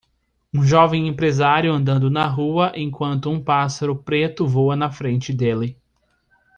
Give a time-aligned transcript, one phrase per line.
[0.51, 5.77] Um jovem empresário andando na rua, enquanto um pássaro preto voa na frente dele.